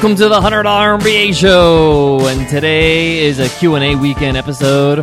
[0.00, 0.64] Welcome to the $100
[0.98, 2.26] MBA show.
[2.26, 5.02] And today is a Q&A weekend episode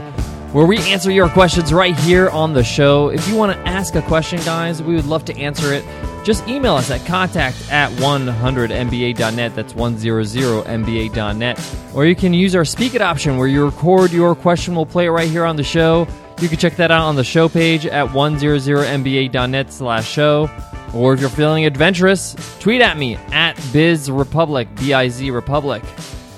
[0.54, 3.10] where we answer your questions right here on the show.
[3.10, 5.86] If you want to ask a question, guys, we would love to answer it.
[6.26, 9.56] Just email us at contact at 100mba.net.
[9.56, 11.76] That's 100mba.net.
[11.94, 14.76] Or you can use our Speak It option where you record your question.
[14.76, 16.08] We'll play it right here on the show.
[16.42, 20.50] You can check that out on the show page at 100mba.net slash show.
[20.94, 25.84] Or if you're feeling adventurous, tweet at me at BizRepublic, B I Z Republic.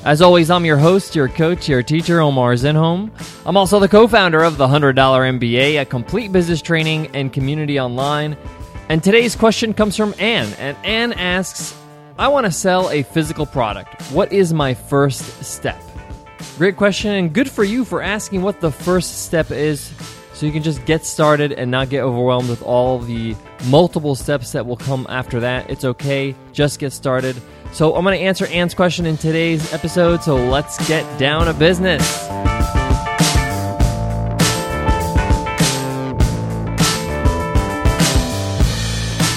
[0.05, 3.11] As always, I'm your host, your coach, your teacher, Omar Zenhom.
[3.45, 7.79] I'm also the co founder of the $100 MBA, a complete business training and community
[7.79, 8.37] online.
[8.87, 10.51] And today's question comes from Anne.
[10.53, 11.75] And Anne asks
[12.17, 14.01] I want to sell a physical product.
[14.11, 15.81] What is my first step?
[16.57, 19.93] Great question, and good for you for asking what the first step is
[20.39, 24.53] so you can just get started and not get overwhelmed with all the multiple steps
[24.53, 25.69] that will come after that.
[25.69, 27.35] It's okay, just get started.
[27.73, 31.53] So, I'm going to answer Anne's question in today's episode, so let's get down to
[31.53, 32.23] business.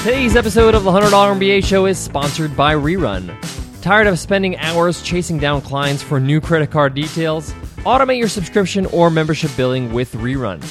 [0.05, 3.37] Today's episode of the $100 MBA show is sponsored by Rerun.
[3.83, 7.53] Tired of spending hours chasing down clients for new credit card details?
[7.79, 10.63] Automate your subscription or membership billing with Rerun.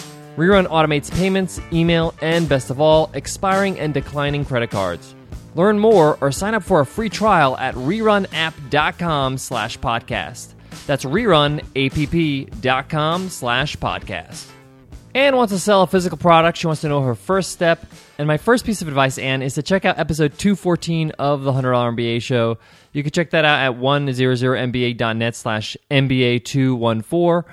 [0.42, 5.14] Rerun automates payments, email, and best of all, expiring and declining credit cards.
[5.54, 10.54] Learn more or sign up for a free trial at rerunapp.com slash podcast.
[10.88, 11.60] That's rerunapp.com
[13.30, 14.48] slash podcast.
[15.14, 16.58] Anne wants to sell a physical product.
[16.58, 17.86] She wants to know her first step.
[18.18, 21.52] And my first piece of advice, Anne, is to check out episode 214 of the
[21.52, 22.58] $100 MBA show.
[22.94, 27.44] You can check that out at 100mba.net slash MBA214.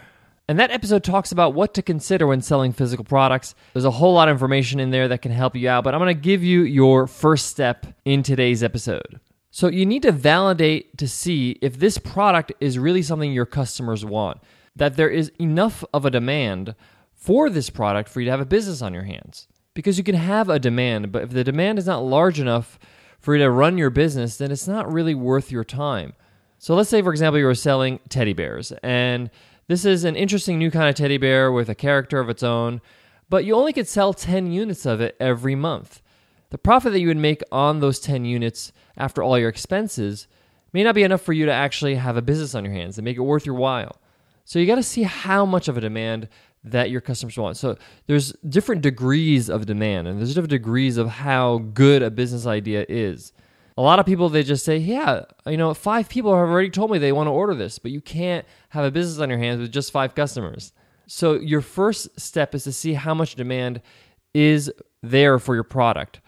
[0.49, 3.55] And that episode talks about what to consider when selling physical products.
[3.75, 6.01] There's a whole lot of information in there that can help you out, but I'm
[6.01, 9.21] going to give you your first step in today's episode.
[9.51, 14.07] So you need to validate to see if this product is really something your customers
[14.07, 14.41] want,
[14.75, 16.75] that there is enough of a demand
[17.13, 19.49] for this product for you to have a business on your hands.
[19.75, 22.79] Because you can have a demand, but if the demand is not large enough
[23.21, 26.15] for you to run your business, then it's not really worth your time.
[26.59, 29.31] So let's say, for example, you're selling teddy bears and
[29.69, 32.81] this is an interesting new kind of teddy bear with a character of its own,
[33.29, 36.01] but you only could sell 10 units of it every month.
[36.51, 40.27] The profit that you would make on those 10 units after all your expenses
[40.73, 43.05] may not be enough for you to actually have a business on your hands and
[43.05, 44.01] make it worth your while.
[44.47, 46.29] So you got to see how much of a demand
[46.65, 47.59] that your customers want.
[47.59, 52.47] So there's different degrees of demand and there's different degrees of how good a business
[52.47, 53.35] idea is
[53.79, 56.91] a lot of people they just say, yeah, you know, five people have already told
[56.91, 59.61] me they want to order this, but you can't have a business on your hands
[59.61, 60.73] with just five customers.
[61.07, 63.81] So your first step is to see how much demand
[64.35, 64.69] is
[65.01, 66.21] there for your product.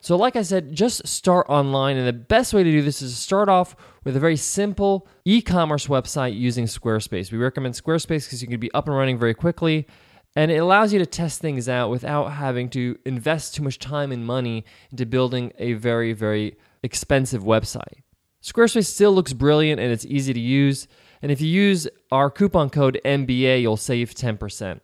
[0.00, 1.96] So, like I said, just start online.
[1.96, 5.06] And the best way to do this is to start off with a very simple
[5.24, 7.30] e commerce website using Squarespace.
[7.30, 9.86] We recommend Squarespace because you can be up and running very quickly.
[10.34, 14.10] And it allows you to test things out without having to invest too much time
[14.10, 18.02] and money into building a very, very expensive website.
[18.42, 20.86] Squarespace still looks brilliant and it's easy to use.
[21.20, 24.80] And if you use our coupon code MBA, you'll save 10%.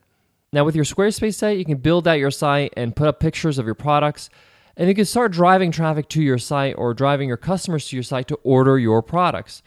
[0.53, 3.59] Now, with your Squarespace site, you can build out your site and put up pictures
[3.59, 4.29] of your products.
[4.77, 8.03] And you can start driving traffic to your site or driving your customers to your
[8.03, 9.63] site to order your products.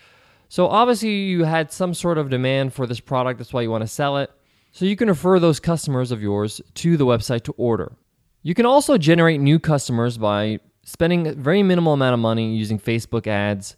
[0.49, 3.39] So, obviously, you had some sort of demand for this product.
[3.39, 4.31] That's why you want to sell it.
[4.71, 7.93] So, you can refer those customers of yours to the website to order.
[8.43, 12.79] You can also generate new customers by spending a very minimal amount of money using
[12.79, 13.75] Facebook ads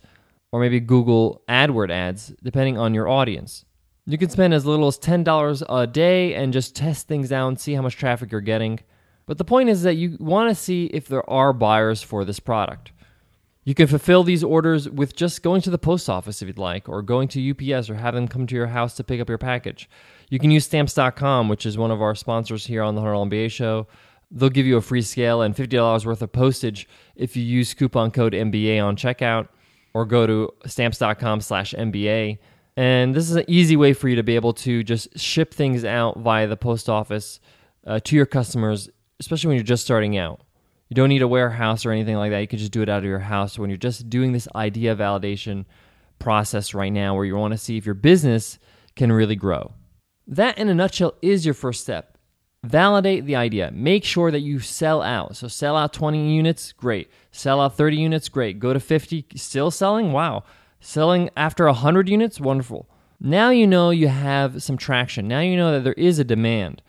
[0.51, 3.65] or maybe Google AdWord ads, depending on your audience.
[4.05, 7.59] You can spend as little as $10 a day and just test things out and
[7.59, 8.79] see how much traffic you're getting.
[9.25, 12.39] But the point is that you want to see if there are buyers for this
[12.39, 12.91] product.
[13.65, 16.87] You can fulfill these orders with just going to the post office if you'd like,
[16.87, 19.37] or going to UPS or have them come to your house to pick up your
[19.37, 19.89] package.
[20.29, 23.51] You can use stamps.com, which is one of our sponsors here on the $100 MBA
[23.51, 23.87] show.
[24.29, 28.11] They'll give you a free scale and $50 worth of postage if you use coupon
[28.11, 29.47] code MBA on checkout
[29.93, 32.37] or go to stamps.com slash MBA.
[32.75, 35.85] And this is an easy way for you to be able to just ship things
[35.85, 37.39] out via the post office
[37.85, 38.89] uh, to your customers,
[39.19, 40.41] especially when you're just starting out.
[40.89, 42.39] You don't need a warehouse or anything like that.
[42.39, 44.95] You can just do it out of your house when you're just doing this idea
[44.95, 45.65] validation
[46.19, 48.59] process right now where you want to see if your business
[48.95, 49.73] can really grow.
[50.27, 52.16] That, in a nutshell, is your first step.
[52.67, 53.71] Validate the idea.
[53.71, 55.37] Make sure that you sell out.
[55.37, 57.09] So sell out 20 units, great.
[57.31, 58.59] Sell out 30 units, great.
[58.59, 60.11] Go to 50, still selling?
[60.11, 60.43] Wow.
[60.81, 62.89] Selling after 100 units, wonderful.
[63.21, 65.29] Now you know you have some traction.
[65.29, 66.81] Now you know that there is a demand.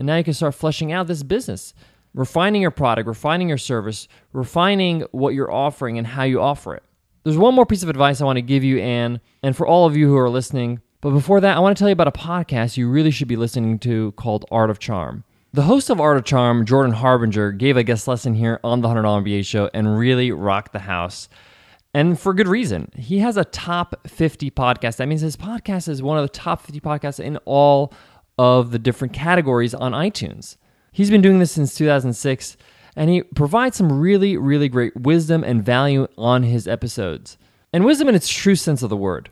[0.00, 1.74] And now you can start fleshing out this business,
[2.12, 6.82] refining your product, refining your service, refining what you're offering and how you offer it.
[7.22, 9.86] There's one more piece of advice I want to give you, Anne, and for all
[9.86, 10.80] of you who are listening.
[11.00, 13.36] But before that, I want to tell you about a podcast you really should be
[13.36, 15.24] listening to called Art of Charm.
[15.52, 18.88] The host of Art of Charm, Jordan Harbinger, gave a guest lesson here on the
[18.88, 21.28] $100 MBA show and really rocked the house.
[21.94, 22.92] And for good reason.
[22.94, 24.96] He has a top 50 podcast.
[24.96, 27.92] That means his podcast is one of the top 50 podcasts in all
[28.38, 30.56] of the different categories on iTunes.
[30.92, 32.56] He's been doing this since 2006,
[32.94, 37.38] and he provides some really, really great wisdom and value on his episodes.
[37.72, 39.30] And wisdom in its true sense of the word.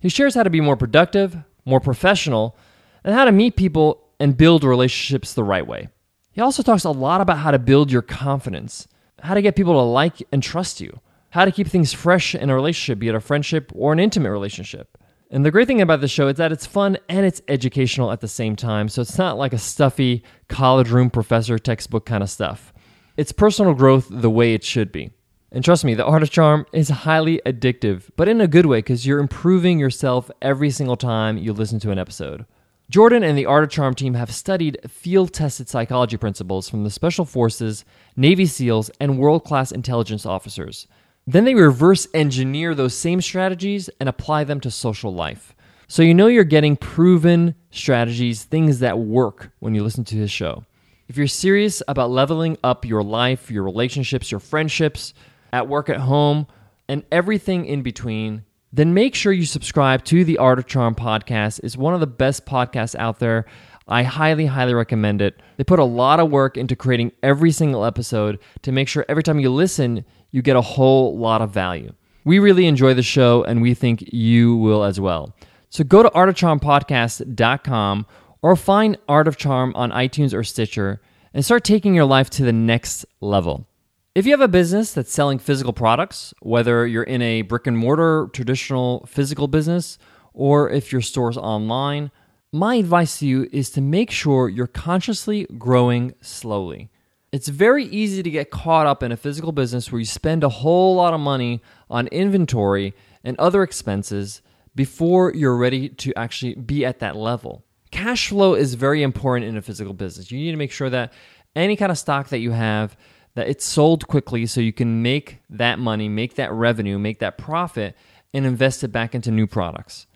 [0.00, 2.56] He shares how to be more productive, more professional,
[3.04, 5.88] and how to meet people and build relationships the right way.
[6.32, 8.88] He also talks a lot about how to build your confidence,
[9.22, 11.00] how to get people to like and trust you,
[11.30, 14.30] how to keep things fresh in a relationship, be it a friendship or an intimate
[14.30, 14.96] relationship.
[15.30, 18.20] And the great thing about the show is that it's fun and it's educational at
[18.20, 18.88] the same time.
[18.88, 22.72] So it's not like a stuffy college room professor textbook kind of stuff.
[23.16, 25.10] It's personal growth the way it should be.
[25.52, 28.78] And trust me, the art of charm is highly addictive, but in a good way
[28.78, 32.46] because you're improving yourself every single time you listen to an episode.
[32.88, 36.90] Jordan and the Art of Charm team have studied field tested psychology principles from the
[36.90, 37.84] Special Forces,
[38.16, 40.88] Navy SEALs, and world class intelligence officers.
[41.26, 45.54] Then they reverse engineer those same strategies and apply them to social life.
[45.86, 50.30] So you know you're getting proven strategies, things that work when you listen to his
[50.30, 50.64] show.
[51.08, 55.14] If you're serious about leveling up your life, your relationships, your friendships,
[55.52, 56.46] at work, at home,
[56.88, 61.60] and everything in between, then make sure you subscribe to the Art of Charm podcast.
[61.62, 63.46] It's one of the best podcasts out there.
[63.88, 65.40] I highly, highly recommend it.
[65.56, 69.24] They put a lot of work into creating every single episode to make sure every
[69.24, 71.92] time you listen, you get a whole lot of value.
[72.24, 75.34] We really enjoy the show and we think you will as well.
[75.70, 78.06] So go to artofcharmpodcast.com
[78.42, 81.00] or find Art of Charm on iTunes or Stitcher
[81.34, 83.66] and start taking your life to the next level.
[84.12, 87.78] If you have a business that's selling physical products, whether you're in a brick and
[87.78, 89.98] mortar traditional physical business
[90.32, 92.10] or if your store's online,
[92.52, 96.90] my advice to you is to make sure you're consciously growing slowly.
[97.30, 100.48] It's very easy to get caught up in a physical business where you spend a
[100.48, 104.42] whole lot of money on inventory and other expenses
[104.74, 107.64] before you're ready to actually be at that level.
[107.92, 110.32] Cash flow is very important in a physical business.
[110.32, 111.12] You need to make sure that
[111.54, 112.96] any kind of stock that you have
[113.34, 117.38] that it's sold quickly so you can make that money, make that revenue, make that
[117.38, 117.96] profit,
[118.34, 120.06] and invest it back into new products.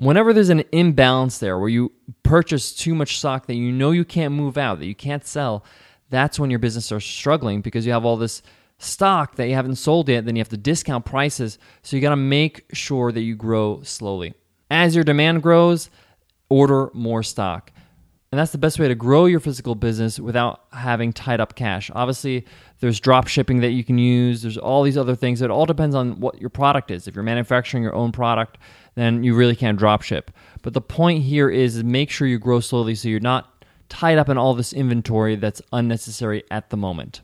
[0.00, 1.92] Whenever there's an imbalance there where you
[2.24, 5.64] purchase too much stock that you know you can't move out, that you can't sell,
[6.10, 8.42] that's when your business starts struggling because you have all this
[8.78, 11.58] stock that you haven't sold yet, then you have to discount prices.
[11.82, 14.34] So you got to make sure that you grow slowly.
[14.70, 15.90] As your demand grows,
[16.48, 17.72] order more stock.
[18.34, 21.88] And that's the best way to grow your physical business without having tied up cash.
[21.94, 22.44] Obviously,
[22.80, 24.42] there's drop shipping that you can use.
[24.42, 25.40] There's all these other things.
[25.40, 27.06] It all depends on what your product is.
[27.06, 28.58] If you're manufacturing your own product,
[28.96, 30.32] then you really can't drop ship.
[30.62, 34.28] But the point here is make sure you grow slowly so you're not tied up
[34.28, 37.20] in all this inventory that's unnecessary at the moment.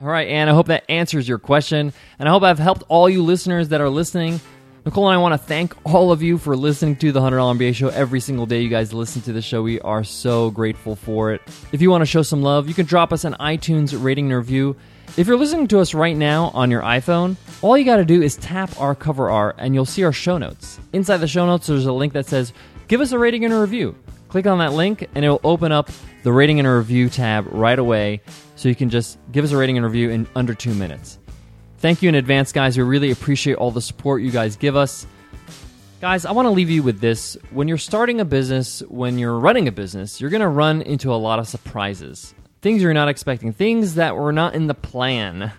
[0.00, 1.92] All right, Anne, I hope that answers your question.
[2.18, 4.40] And I hope I've helped all you listeners that are listening
[4.88, 7.74] Nicole and I want to thank all of you for listening to the $100 MBA
[7.74, 8.62] show every single day.
[8.62, 9.62] You guys listen to the show.
[9.62, 11.42] We are so grateful for it.
[11.72, 14.38] If you want to show some love, you can drop us an iTunes rating and
[14.38, 14.76] review.
[15.18, 18.22] If you're listening to us right now on your iPhone, all you got to do
[18.22, 20.80] is tap our cover art and you'll see our show notes.
[20.94, 22.54] Inside the show notes, there's a link that says,
[22.86, 23.94] Give us a rating and a review.
[24.30, 25.90] Click on that link and it will open up
[26.22, 28.22] the rating and a review tab right away
[28.56, 31.18] so you can just give us a rating and review in under two minutes.
[31.78, 32.76] Thank you in advance, guys.
[32.76, 35.06] We really appreciate all the support you guys give us.
[36.00, 37.36] Guys, I want to leave you with this.
[37.50, 41.14] When you're starting a business, when you're running a business, you're going to run into
[41.14, 42.34] a lot of surprises.
[42.62, 45.52] Things you're not expecting, things that were not in the plan.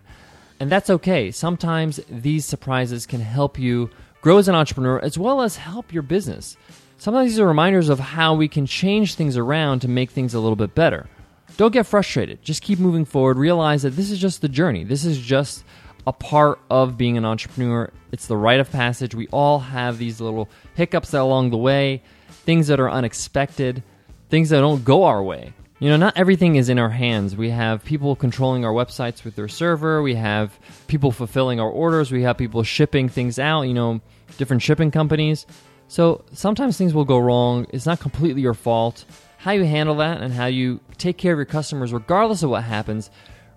[0.59, 1.31] And that's okay.
[1.31, 6.03] Sometimes these surprises can help you grow as an entrepreneur as well as help your
[6.03, 6.57] business.
[6.97, 10.39] Sometimes these are reminders of how we can change things around to make things a
[10.41, 11.07] little bit better.
[11.55, 12.41] Don't get frustrated.
[12.41, 13.38] Just keep moving forward.
[13.38, 14.83] Realize that this is just the journey.
[14.83, 15.63] This is just
[16.09, 17.91] a part of being an entrepreneur.
[18.11, 19.13] It's the rite of passage.
[19.13, 23.83] We all have these little hiccups along the way, things that are unexpected,
[24.31, 25.53] things that don't go our way.
[25.77, 27.35] You know, not everything is in our hands.
[27.35, 30.01] We have people controlling our websites with their server.
[30.01, 32.11] We have people fulfilling our orders.
[32.11, 34.01] We have people shipping things out, you know,
[34.39, 35.45] different shipping companies.
[35.89, 37.67] So sometimes things will go wrong.
[37.69, 39.05] It's not completely your fault.
[39.37, 42.63] How you handle that and how you take care of your customers, regardless of what
[42.63, 43.11] happens,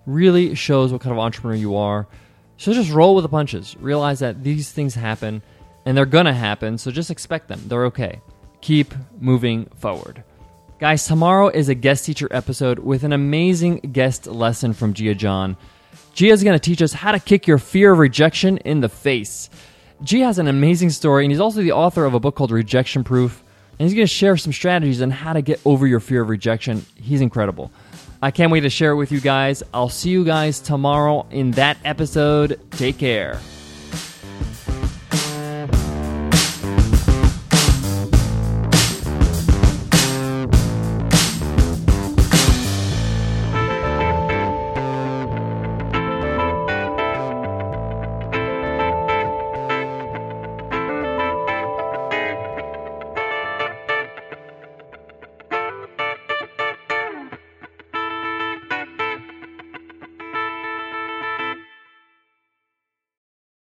[0.05, 2.07] really shows what kind of entrepreneur you are.
[2.57, 3.75] So just roll with the punches.
[3.79, 5.41] Realize that these things happen
[5.85, 7.61] and they're going to happen, so just expect them.
[7.67, 8.21] They're okay.
[8.61, 10.23] Keep moving forward.
[10.79, 15.57] Guys, tomorrow is a guest teacher episode with an amazing guest lesson from Jia Jiang.
[16.15, 18.89] Jia is going to teach us how to kick your fear of rejection in the
[18.89, 19.49] face.
[20.03, 23.03] Jia has an amazing story, and he's also the author of a book called Rejection
[23.03, 23.43] Proof.
[23.79, 26.29] And he's going to share some strategies on how to get over your fear of
[26.29, 26.85] rejection.
[26.95, 27.71] He's incredible.
[28.23, 29.63] I can't wait to share it with you guys.
[29.73, 32.57] I'll see you guys tomorrow in that episode.
[32.71, 33.41] Take care.